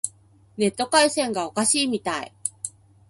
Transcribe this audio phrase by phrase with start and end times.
[0.57, 2.33] ネット回線がおかしいみたい。